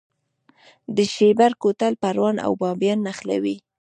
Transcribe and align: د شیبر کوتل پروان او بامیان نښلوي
د 0.95 0.97
شیبر 1.13 1.51
کوتل 1.61 1.93
پروان 2.03 2.35
او 2.45 2.51
بامیان 2.61 2.99
نښلوي 3.05 3.55